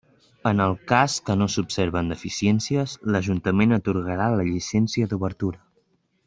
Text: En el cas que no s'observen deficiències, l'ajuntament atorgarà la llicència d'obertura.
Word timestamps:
En 0.51 0.61
el 0.63 0.71
cas 0.91 1.17
que 1.27 1.35
no 1.41 1.47
s'observen 1.55 2.09
deficiències, 2.13 2.95
l'ajuntament 3.17 3.77
atorgarà 3.79 4.31
la 4.41 4.49
llicència 4.49 5.13
d'obertura. 5.13 5.63